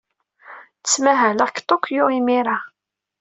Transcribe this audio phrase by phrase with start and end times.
[0.77, 2.57] Ttmahaleɣ deg Tokyo imir-a.